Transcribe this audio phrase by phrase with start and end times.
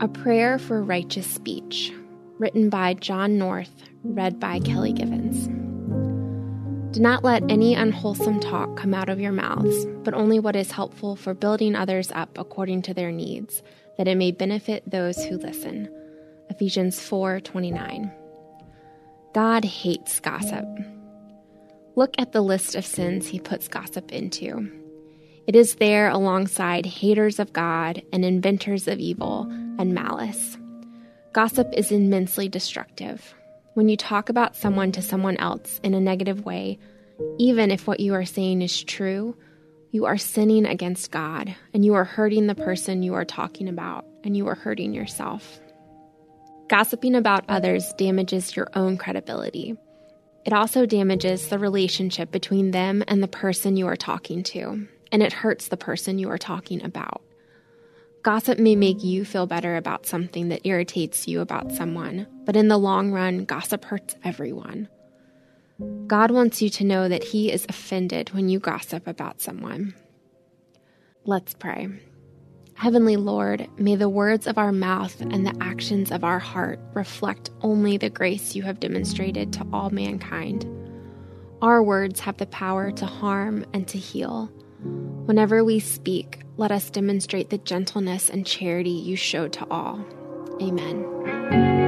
[0.00, 1.92] A Prayer for Righteous Speech,
[2.38, 5.48] written by John North, read by Kelly Givens.
[6.94, 10.70] Do not let any unwholesome talk come out of your mouths, but only what is
[10.70, 13.60] helpful for building others up according to their needs,
[13.96, 15.88] that it may benefit those who listen.
[16.48, 18.12] Ephesians 4:29.
[19.34, 20.64] God hates gossip.
[21.96, 24.70] Look at the list of sins he puts gossip into.
[25.48, 30.58] It is there alongside haters of God and inventors of evil and malice.
[31.32, 33.34] Gossip is immensely destructive.
[33.74, 36.78] When you talk about someone to someone else in a negative way,
[37.38, 39.36] even if what you are saying is true,
[39.90, 44.04] you are sinning against God and you are hurting the person you are talking about
[44.24, 45.60] and you are hurting yourself.
[46.68, 49.76] Gossiping about others damages your own credibility.
[50.44, 55.22] It also damages the relationship between them and the person you are talking to, and
[55.22, 57.22] it hurts the person you are talking about.
[58.28, 62.68] Gossip may make you feel better about something that irritates you about someone, but in
[62.68, 64.86] the long run, gossip hurts everyone.
[66.06, 69.94] God wants you to know that He is offended when you gossip about someone.
[71.24, 71.88] Let's pray.
[72.74, 77.48] Heavenly Lord, may the words of our mouth and the actions of our heart reflect
[77.62, 80.66] only the grace you have demonstrated to all mankind.
[81.62, 84.52] Our words have the power to harm and to heal.
[85.28, 90.02] Whenever we speak, let us demonstrate the gentleness and charity you show to all.
[90.62, 91.87] Amen.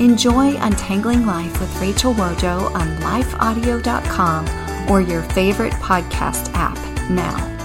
[0.00, 6.78] Enjoy Untangling Life with Rachel Wojo on lifeaudio.com or your favorite podcast app
[7.10, 7.59] now.